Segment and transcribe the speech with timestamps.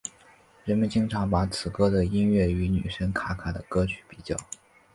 [0.65, 4.35] 人们经常把此歌的音乐与女神卡卡的歌曲比较。